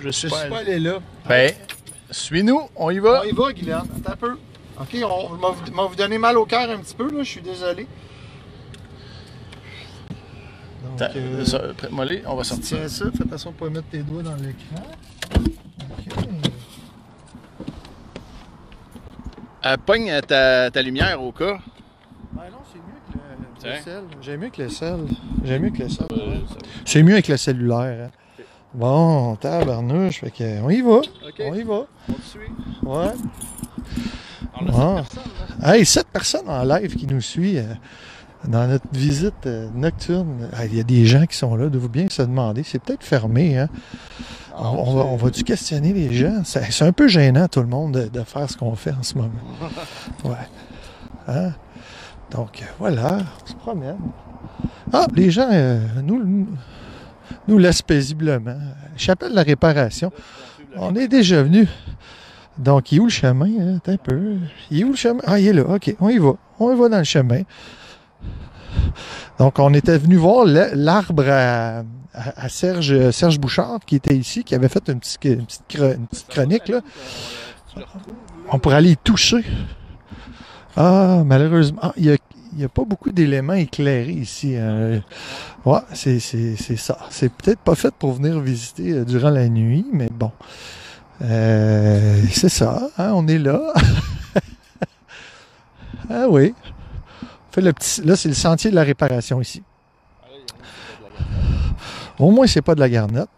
[0.00, 0.98] Je je suis pas allé là.
[1.28, 1.52] Ben,
[2.10, 3.22] suis-nous, on y va.
[3.24, 4.36] On y va, Guylaine, attends un peu.
[4.80, 7.28] OK, on m'a vous- m'a vous donné mal au cœur un petit peu, là, je
[7.30, 7.86] suis désolé.
[10.98, 11.60] Donc, euh, ça,
[12.26, 12.78] on va sortir.
[12.78, 14.82] Tiens ça, fais ne pas mettre tes doigts dans l'écran.
[19.64, 21.58] Euh, pogne ta, ta lumière au cas.
[22.32, 23.00] Ben non, c'est mieux
[23.60, 24.02] que le, sel.
[24.22, 24.98] J'aime mieux que le sel.
[25.44, 26.06] J'aime mieux que le sel.
[26.84, 28.06] C'est mieux avec le cellulaire.
[28.06, 28.44] hein.
[28.74, 31.00] Bon, tabarnouche, fait que on y va.
[31.40, 31.86] On y va.
[32.08, 32.40] On te suit.
[32.82, 33.12] Ouais.
[34.60, 35.02] On a Ah.
[35.02, 35.74] cette personne, là.
[35.74, 37.74] Hey, sept personnes en live qui nous suivent euh,
[38.48, 40.48] dans notre visite euh, nocturne.
[40.64, 42.62] Il y a des gens qui sont là, de vous bien se demander.
[42.62, 43.68] C'est peut-être fermé, hein?
[44.58, 46.40] On, va, on va-tu questionner les gens?
[46.44, 49.02] C'est c'est un peu gênant, tout le monde, de, de faire ce qu'on fait en
[49.02, 49.30] ce moment.
[50.24, 50.48] Ouais.
[51.28, 51.52] Hein?
[52.30, 53.98] Donc, euh, voilà, on se promène.
[54.92, 56.46] Ah, les gens euh, nous,
[57.46, 58.56] nous, laissent paisiblement.
[58.96, 60.10] Chapelle de la réparation.
[60.76, 61.68] On est déjà venu.
[62.58, 63.46] Donc, il est où le chemin?
[63.46, 63.76] hein?
[63.76, 64.36] Attends un peu.
[64.70, 65.20] Il est où le chemin?
[65.26, 65.62] Ah, il est là.
[65.62, 66.32] OK, on y va.
[66.58, 67.42] On y va dans le chemin.
[69.38, 71.82] Donc, on était venu voir l'arbre à,
[72.16, 75.20] à- Serge, Serge Bouchard qui était ici, qui avait fait une petite,
[76.28, 76.68] chronique.
[76.68, 76.80] Là.
[78.50, 79.44] On pourrait aller y toucher.
[80.76, 82.16] Ah, malheureusement, ah, il
[82.54, 84.56] n'y a, pas beaucoup d'éléments éclairés ici.
[84.56, 85.02] hein.
[85.64, 86.18] Ouais, c'est,
[86.76, 86.98] ça.
[87.10, 90.30] C'est peut-être pas fait pour venir visiter euh, durant la nuit, mais bon.
[91.22, 93.72] Euh, c'est ça, hein, on est là.
[96.10, 96.54] ah oui.
[97.50, 99.62] Fait le petit, là, c'est le sentier de la réparation ici.
[102.18, 103.28] Au moins, c'est pas de la garnotte.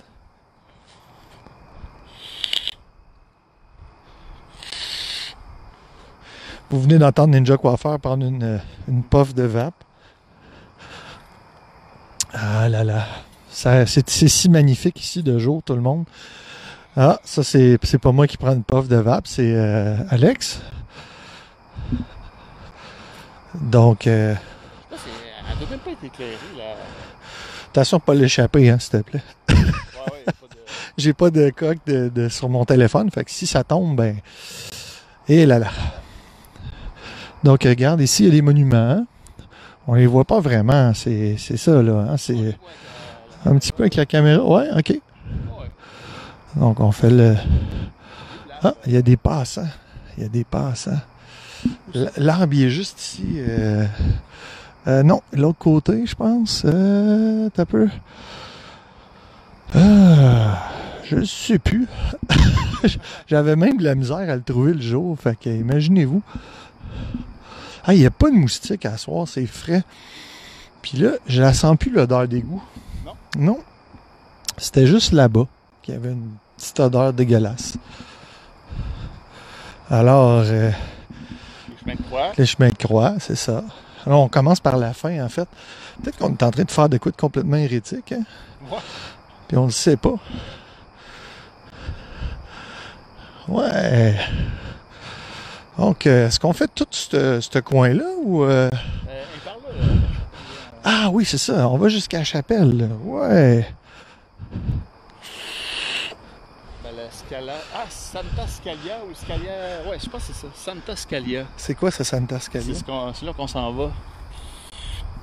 [6.71, 9.03] Vous venez d'entendre Ninja Coiffeur prendre une, euh, une
[9.35, 9.85] de vape.
[12.33, 13.07] Ah là là.
[13.49, 16.05] C'est, si magnifique ici de jour, tout le monde.
[16.97, 20.61] Ah, ça, c'est, pas moi qui prends une puff de vape, c'est euh, Alex.
[23.55, 24.35] Donc, euh,
[24.91, 26.75] elle même pas être éclairée, là.
[27.79, 29.23] Attention pas l'échapper, hein, s'il te plaît.
[29.49, 30.33] Ouais, ouais, de...
[30.99, 34.19] J'ai pas de coque de, de- sur mon téléphone, fait que si ça tombe, ben.
[35.29, 35.69] Et là là.
[37.45, 39.07] Donc regarde, ici il y a des monuments.
[39.87, 42.07] On les voit pas vraiment, c'est c'est ça là.
[42.11, 42.57] hein, C'est
[43.47, 44.43] un petit peu avec la caméra.
[44.45, 45.01] Ouais, ok.
[46.57, 47.37] Donc on fait le.
[48.63, 49.69] Ah, il y a des passants.
[50.17, 50.99] Il y a des passants.
[52.17, 53.27] L'arbre il est juste ici.
[53.37, 53.87] euh,
[54.89, 56.63] euh, non, l'autre côté, je pense.
[56.65, 57.89] Euh, T'as peu.
[59.75, 60.69] Ah,
[61.05, 61.87] je sais plus.
[63.27, 65.17] J'avais même de la misère à le trouver le jour.
[65.19, 66.23] Fait que imaginez-vous.
[67.85, 69.83] Ah, il n'y a pas de moustique à soir, c'est frais.
[70.83, 72.63] Puis là, je la sens plus l'odeur d'égout.
[73.05, 73.13] Non?
[73.39, 73.59] Non.
[74.57, 75.47] C'était juste là-bas
[75.83, 77.77] qu'il y avait une petite odeur dégueulasse.
[79.91, 80.71] Alors, euh,
[81.69, 82.33] Les chemins de croix.
[82.37, 83.65] les chemins de croix, c'est ça.
[84.07, 85.49] Alors, on commence par la fin, en fait.
[86.03, 88.23] Peut-être qu'on est en train de faire des coups de complètement hérétiques, hein?
[88.71, 88.79] Ouais.
[89.49, 90.15] Puis on le sait pas.
[93.49, 94.15] Ouais.
[95.79, 98.43] Donc, euh, est-ce qu'on fait tout ce coin-là ou...
[98.45, 98.69] euh,
[99.09, 99.93] Euh, et par là, là,
[100.85, 101.69] Ah oui, c'est ça.
[101.69, 102.77] On va jusqu'à la chapelle.
[102.77, 102.87] là.
[103.05, 103.67] Ouais.
[107.31, 109.83] Ah, Santa Scalia ou Scalia...
[109.87, 110.49] Ouais, je pense que c'est ça.
[110.55, 111.45] Santa Scalia.
[111.57, 112.75] C'est quoi ce Santa C'est Scalia?
[112.75, 113.91] ce c'est là qu'on s'en va.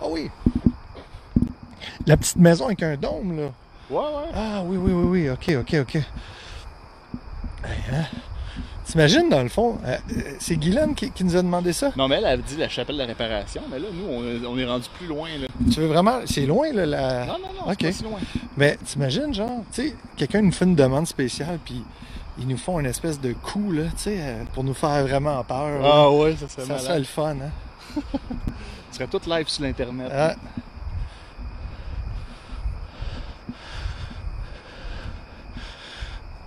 [0.02, 0.30] Ah oui.
[2.06, 3.50] La petite maison avec un dôme, là.
[3.90, 4.32] Ouais, ouais.
[4.36, 5.30] Ah oui, oui, oui, oui.
[5.30, 5.96] OK, OK, OK.
[5.96, 6.04] Hey,
[7.92, 8.06] hein?
[8.96, 11.92] T'imagines, dans le fond, euh, euh, c'est Guylaine qui, qui nous a demandé ça?
[11.98, 14.58] Non, mais elle a dit la chapelle de la réparation, mais là, nous, on, on
[14.58, 15.48] est rendu plus loin, là.
[15.70, 16.22] Tu veux vraiment...
[16.26, 17.26] C'est loin, là, la...
[17.26, 17.76] Non, non, non, ok.
[17.82, 18.20] c'est pas si loin.
[18.56, 21.84] Mais t'imagines, genre, tu sais, quelqu'un nous fait une demande spéciale, puis
[22.40, 25.44] ils nous font une espèce de coup, là, tu sais, euh, pour nous faire vraiment
[25.44, 25.82] peur.
[25.82, 25.90] là.
[25.92, 26.82] Ah ouais, ça serait ça malade.
[26.86, 28.02] serait le fun, hein?
[28.92, 30.10] Ce serait tout live sur l'Internet.
[30.10, 30.36] Ah.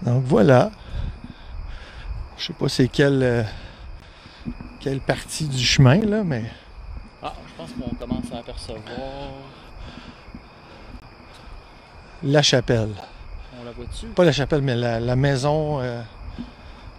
[0.01, 0.71] Donc voilà.
[2.39, 3.43] Je sais pas c'est quelle, euh,
[4.81, 6.45] quelle partie du chemin, là, mais.
[7.23, 8.83] Ah, je pense qu'on commence à apercevoir...
[12.23, 12.91] La chapelle.
[13.61, 14.07] On la voit dessus?
[14.07, 15.81] Pas la chapelle, mais la, la maison.
[15.81, 16.01] euh,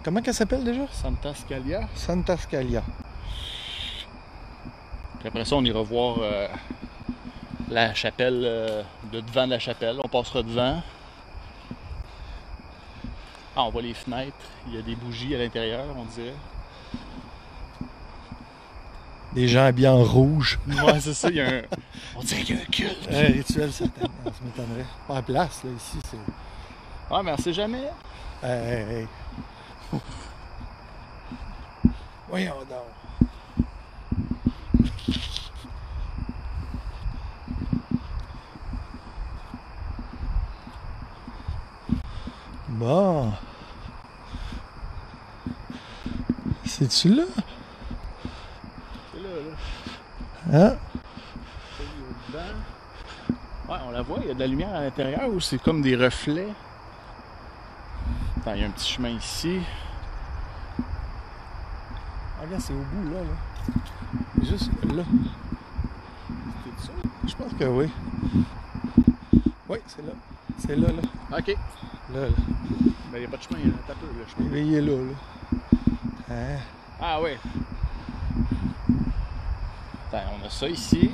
[0.02, 0.82] Comment qu'elle s'appelle déjà?
[0.92, 1.80] Santa Scalia.
[1.94, 2.82] Santa Scalia.
[5.18, 6.48] Puis après ça, on ira voir euh,
[7.70, 8.40] la chapelle,
[9.12, 9.96] de devant de la chapelle.
[10.02, 10.82] On passera devant.
[13.60, 14.32] Ah, on voit les fenêtres.
[14.68, 16.32] Il y a des bougies à l'intérieur, on dirait.
[19.34, 20.58] Des gens habillés en rouge.
[20.66, 21.28] Ouais, c'est ça.
[21.28, 21.62] Il y a un...
[22.16, 23.08] On dirait qu'il y a un culte.
[23.10, 24.08] Un rituel certainement.
[24.24, 24.86] Ça m'étonnerait.
[25.06, 27.14] Pas en place, là, ici, c'est.
[27.14, 27.84] Ouais, mais on sait jamais.
[28.42, 29.06] Hey, hey,
[29.92, 30.00] hey.
[32.30, 33.28] Voyons donc.
[42.68, 43.32] Bon.
[46.80, 47.24] C'est-tu là?
[49.12, 49.28] C'est là,
[50.50, 50.58] là.
[50.58, 50.76] Hein?
[53.68, 55.82] Ouais, on la voit, il y a de la lumière à l'intérieur ou c'est comme
[55.82, 56.48] des reflets?
[58.38, 59.58] Attends, il y a un petit chemin ici.
[60.78, 63.20] Ah, regarde, c'est au bout, là.
[63.20, 64.42] là.
[64.42, 65.02] Juste là.
[66.64, 66.92] C'est ça?
[67.28, 67.90] Je pense que oui.
[69.68, 70.12] Oui, c'est là.
[70.56, 71.38] C'est là, là.
[71.38, 71.48] Ok.
[72.14, 72.28] Là, là.
[73.12, 74.48] Ben, il n'y a pas de chemin, il y a un tapeur, le chemin.
[74.50, 75.14] Mais il est là, là.
[76.30, 76.58] Hein?
[77.00, 77.38] Ah ouais.
[80.12, 81.10] Attends, on a ça ici.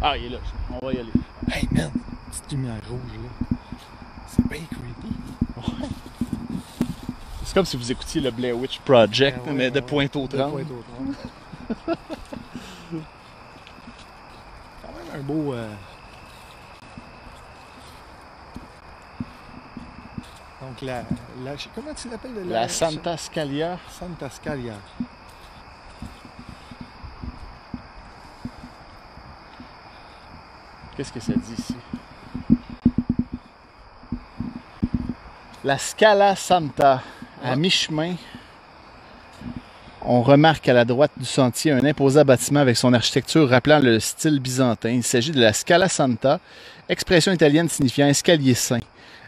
[0.00, 0.38] Ah, il est là.
[0.80, 1.12] On va y aller.
[1.50, 1.90] Hey, man!
[2.30, 3.56] Petite lumière rouge, là.
[4.28, 5.14] C'est bien creepy.
[7.44, 10.64] C'est comme si vous écoutiez le Blair Witch Project, Ah ouais, mais de ouais, Pointe-aux-Trembles.
[10.64, 11.16] De Pointe-aux-Trembles.
[14.82, 15.54] Quand même un beau...
[15.54, 15.68] euh,
[20.60, 21.02] Donc, la,
[21.44, 21.52] la...
[21.74, 22.32] Comment tu l'appelles?
[22.48, 23.78] La Santa Scalia.
[23.90, 24.74] Santa Scalia.
[30.96, 31.74] Qu'est-ce que ça dit ici?
[35.64, 37.02] La Scala Santa,
[37.44, 37.56] à Ouais.
[37.56, 38.14] mi-chemin.
[40.02, 44.00] On remarque à la droite du sentier un imposant bâtiment avec son architecture rappelant le
[44.00, 44.90] style byzantin.
[44.90, 46.40] Il s'agit de la Scala Santa,
[46.88, 48.78] expression italienne signifiant escalier saint.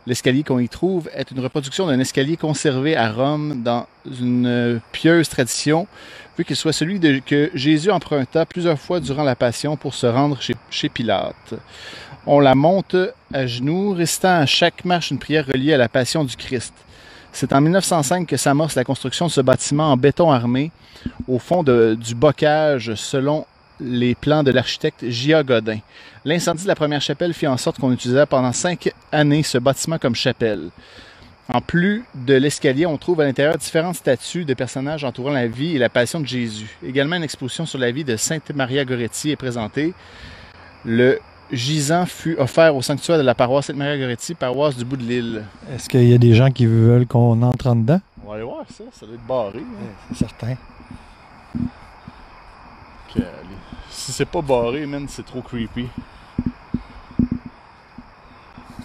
[0.07, 5.29] L'escalier qu'on y trouve est une reproduction d'un escalier conservé à Rome dans une pieuse
[5.29, 5.87] tradition,
[6.39, 10.39] vu qu'il soit celui que Jésus emprunta plusieurs fois durant la Passion pour se rendre
[10.71, 11.55] chez, Pilate.
[12.27, 12.97] On la monte
[13.33, 16.73] à genoux, restant à chaque marche une prière reliée à la Passion du Christ.
[17.33, 20.73] C'est en 1905 que s'amorce la construction de ce bâtiment en béton armé
[21.29, 23.47] au fond du bocage selon
[23.81, 25.43] les plans de l'architecte J.A.
[25.43, 25.79] Godin.
[26.25, 29.99] L'incendie de la première chapelle fit en sorte qu'on utilisait pendant cinq années ce bâtiment
[29.99, 30.71] comme chapelle.
[31.53, 35.75] En plus de l'escalier, on trouve à l'intérieur différentes statues de personnages entourant la vie
[35.75, 36.79] et la passion de Jésus.
[36.87, 39.93] Également, une exposition sur la vie de Sainte Maria Goretti est présentée.
[40.85, 41.19] Le
[41.51, 45.03] gisant fut offert au sanctuaire de la paroisse Sainte Maria Goretti, paroisse du bout de
[45.03, 45.43] l'île.
[45.75, 48.01] Est-ce qu'il y a des gens qui veulent qu'on entre en dedans?
[48.25, 49.59] On va aller voir ça, ça doit être barré.
[49.59, 49.87] hein.
[50.13, 50.55] C'est certain.
[53.17, 53.25] Allez,
[54.11, 55.87] Si c'est pas barré, man, c'est trop creepy.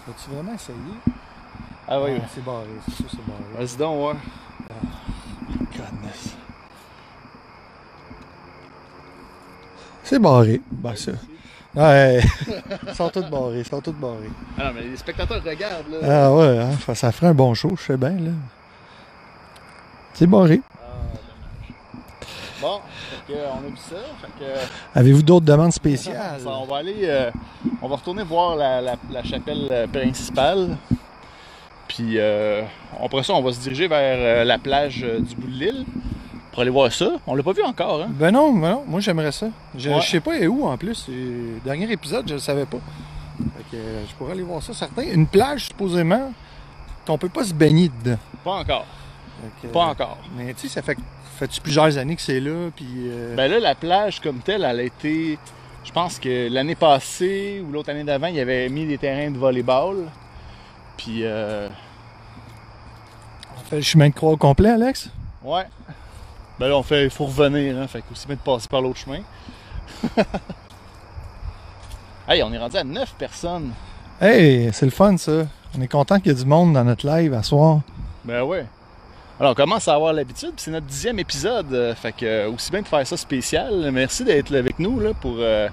[0.06, 0.78] Vas-tu vraiment essayer?
[1.88, 3.42] Ah oui, c'est barré, c'est sûr c'est barré.
[3.58, 4.20] vas-y donc, ouais.
[5.72, 6.36] Goodness.
[10.04, 10.60] C'est barré.
[10.70, 11.10] Ben ça.
[11.74, 12.20] Ouais.
[12.86, 14.30] ils sont tous barrés, ils sont tous barrés.
[14.56, 15.98] Ah non, mais les spectateurs regardent, là.
[16.04, 18.30] Ah ouais, hein, ça ferait un bon show, je sais bien, là.
[20.14, 20.60] C'est barré.
[22.66, 22.80] Bon,
[23.26, 23.96] fait que, on a vu ça.
[24.38, 26.40] Que, Avez-vous d'autres demandes spéciales?
[26.40, 27.30] ça, on va aller, euh,
[27.80, 30.76] on va retourner voir la, la- la chapelle euh, principale.
[31.88, 32.62] Puis euh,
[33.02, 35.84] après ça, on va se diriger vers euh, la plage euh, du bout de l'île
[36.50, 37.10] pour aller voir ça.
[37.26, 38.08] On l'a pas vu encore, hein?
[38.10, 39.46] Ben non, ben non, moi j'aimerais ça.
[39.76, 40.00] Je, Ouais.
[40.00, 41.06] je sais pas et où en plus.
[41.08, 42.78] Euh, Dernier épisode, je le savais pas.
[43.38, 45.02] Fait que euh, je pourrais aller voir ça, certain.
[45.02, 46.32] Une plage, supposément,
[47.06, 48.18] qu'on peut pas se baigner dedans.
[48.42, 48.86] Pas encore.
[49.72, 50.18] Pas euh, encore.
[50.36, 50.98] Mais tu sais, ça fait
[51.38, 52.86] fait plusieurs années que c'est là, puis.
[53.08, 55.38] euh, Ben là, la plage comme telle, elle a été.
[55.84, 59.30] Je pense que l'année passée ou l'autre année d'avant, il y avait mis des terrains
[59.30, 60.06] de volleyball.
[60.96, 61.68] Puis, euh,
[63.56, 65.10] on fait le chemin de croix au complet, Alex?
[65.44, 65.64] ouais.
[66.58, 67.86] Ben là, on fait, il faut revenir, hein.
[67.86, 69.18] Fait qu'aussi bien de passer par l'autre chemin.
[72.28, 73.72] hey, on est rendu à 9 personnes.
[74.20, 75.46] Hey, c'est le fun ça.
[75.76, 77.80] On est content qu'il y ait du monde dans notre live à soir.
[78.24, 78.64] Ben ouais.
[79.38, 81.72] Alors, on commence à avoir l'habitude, puis c'est notre dixième épisode.
[81.72, 83.90] euh, fait que, euh, aussi bien de faire ça spécial.
[83.92, 85.68] Merci d'être là avec nous, là, pour euh,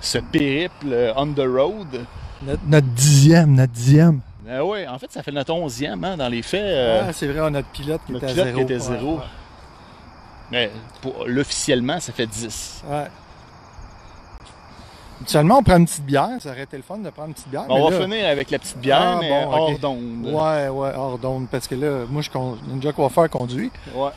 [0.00, 2.04] ce périple euh, on the road.
[2.42, 4.20] Notre, notre dixième, notre dixième.
[4.44, 6.62] Ben ouais, en fait, ça fait notre onzième, hein, dans les faits.
[6.62, 8.66] euh, ah, c'est vrai, on a notre pilote qui notre était à pilote zéro.
[8.66, 9.20] qui était Ouais, zéro.
[10.50, 12.82] Mais pour, l'officiellement, ça fait 10.
[12.88, 13.04] Ouais.
[15.20, 16.28] Habituellement, on prend une petite bière.
[16.40, 17.64] Ça aurait été le fun de prendre une petite bière.
[17.68, 20.26] on mais va là- finir avec la petite bière, Ah, mais bon, hors d'onde.
[20.26, 21.48] Ouais, ouais, hors d'onde.
[21.50, 22.58] Parce que là, moi, je con...
[22.68, 23.70] Ninja Coiffeur conduit.
[23.94, 24.10] Ouais.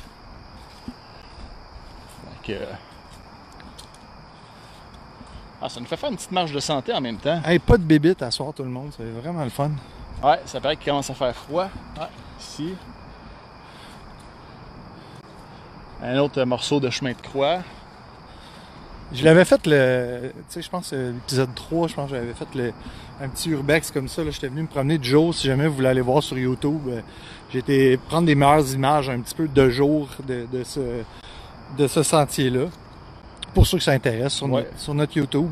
[2.44, 2.66] Fait que-
[5.62, 7.42] Ah, ça nous fait faire une petite marche de santé en même temps.
[7.46, 8.92] Hey, pas de bébite à soir, tout le monde.
[8.96, 9.72] C'est vraiment le fun.
[10.24, 11.66] Ouais, ça paraît qu'il commence à faire froid.
[11.98, 12.06] Ouais,
[12.40, 12.76] ici.
[16.02, 17.60] Un autre morceau de chemin de croix.
[19.12, 20.32] Je l'avais fait le.
[20.32, 22.72] Tu sais, je pense, euh, l'épisode 3, je pense que j'avais fait le,
[23.22, 24.24] un petit urbex comme ça.
[24.24, 24.30] là.
[24.30, 25.34] J'étais venu me promener de jour.
[25.34, 27.02] Si jamais vous voulez aller voir sur YouTube, euh,
[27.54, 30.80] été prendre des meilleures images un petit peu de jour de, de ce,
[31.78, 32.66] de ce sentier-là.
[33.56, 34.70] Pour ceux qui s'intéressent sur, Ouais.
[34.78, 35.48] sur notre YouTube.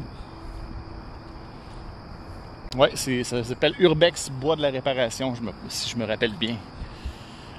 [2.78, 6.34] Ouais, c'est, ça s'appelle Urbex Bois de la Réparation, je me- si je me rappelle
[6.34, 6.58] bien.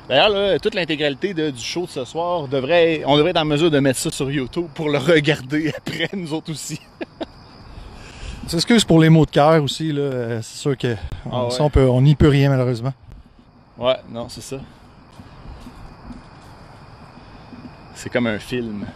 [0.09, 3.79] D'ailleurs, toute l'intégralité du show de ce soir, devrait, on devrait être en mesure de
[3.79, 6.81] mettre ça sur YouTube pour le regarder après, nous autres aussi.
[8.45, 10.41] On s'excuse pour les mots de cœur aussi, là.
[10.41, 10.97] C'est sûr que
[11.27, 11.51] on, Ah ouais.
[11.51, 12.95] ça, on peut, on n'y peut rien malheureusement.
[13.77, 14.57] Ouais, non, c'est ça.
[17.95, 18.87] C'est comme un film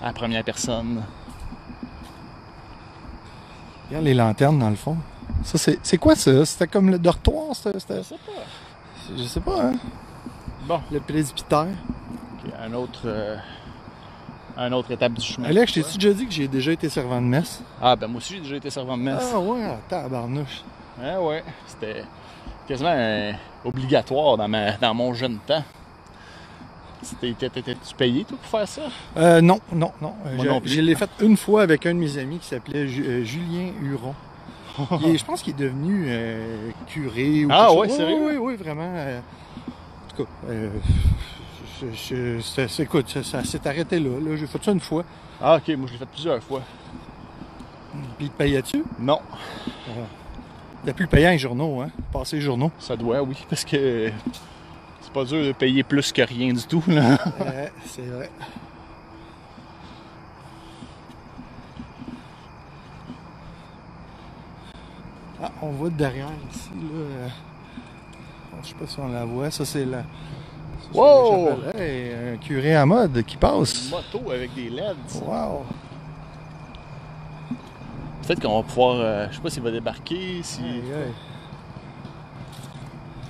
[0.00, 1.02] à la première personne.
[3.88, 4.96] Regarde les lanternes dans le fond.
[5.44, 6.44] Ça, c'est c'est quoi ça?
[6.46, 7.54] C'était comme le dortoir?
[7.54, 9.16] C'était, c'était- sais pas.
[9.16, 9.72] Je sais pas, hein?
[10.66, 11.66] Bon, Le presbytère.
[12.62, 13.36] un autre, euh,
[14.56, 15.48] un autre étape du chemin.
[15.48, 17.62] Alex, je t'ai déjà dit que j'ai déjà été servant de messe?
[17.80, 19.30] Ah, ben moi aussi, j'ai déjà été servant de messe.
[19.34, 20.62] Ah ouais, tabarnouche.
[21.02, 22.04] Ah ouais, c'était
[22.68, 23.32] quasiment euh,
[23.64, 25.64] obligatoire dans, ma, dans mon jeune temps.
[27.02, 28.82] C'était- T'étais-tu payé, toi, pour faire ça?
[29.16, 30.12] Euh, non, non, non.
[30.26, 30.68] Euh, Moi je, non plus.
[30.70, 33.72] je l'ai fait une fois avec un de mes amis qui s'appelait Ju- euh, Julien
[33.82, 34.14] Huron.
[35.14, 37.96] Je pense qu'il est devenu euh, curé ou Ah ouais, chose.
[37.96, 38.16] sérieux?
[38.20, 38.92] Oui, oui, oui, vraiment.
[40.10, 40.70] Euh, en tout cas, euh,
[41.80, 44.10] je- je- écoute, ça, ça s'est arrêté là.
[44.20, 44.36] là.
[44.36, 45.04] J'ai fait ça une fois.
[45.40, 46.62] Ah, ok, moi je l'ai fait plusieurs fois.
[48.18, 48.84] Puis il te payait-tu?
[48.98, 49.20] Non,
[50.84, 51.90] T'as plus le payer les journaux, hein?
[52.12, 52.70] Passer les journaux.
[52.78, 54.10] ça doit, oui, parce que
[55.02, 57.18] c'est pas dur de payer plus que rien du tout, là.
[57.40, 58.30] Ouais, c'est vrai.
[65.42, 67.30] Ah, on voit de derrière ici, là.
[68.62, 69.50] Je sais pas si on la voit.
[69.50, 70.02] Ça, c'est la.
[70.92, 71.50] Wow!
[71.74, 73.90] Hey, un curé à mode qui passe.
[73.90, 74.96] Moto avec des LED.
[75.24, 75.64] Wow!
[78.26, 78.96] Peut-être qu'on va pouvoir.
[79.00, 80.62] euh, je sais pas s'il va débarquer, si.